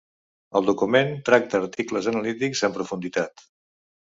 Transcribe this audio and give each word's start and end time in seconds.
El 0.59 0.69
document 0.69 1.11
tracta 1.27 1.61
articles 1.65 2.09
anàlitics 2.13 2.65
en 2.69 2.77
profunditat. 2.79 3.45